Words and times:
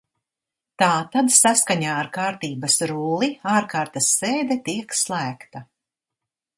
Tātad 0.83 1.29
saskaņā 1.35 1.91
ar 2.03 2.09
Kārtības 2.17 2.79
rulli 2.93 3.31
ārkārtas 3.59 4.11
sēde 4.23 4.61
tiek 4.71 5.01
slēgta. 5.05 5.67